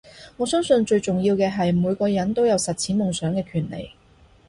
[0.37, 3.91] 我相信最重要嘅係每個人都有實踐夢想嘅權利